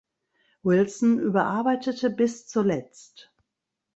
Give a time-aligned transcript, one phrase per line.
[0.63, 3.31] Wilson überarbeitete bis zuletzt.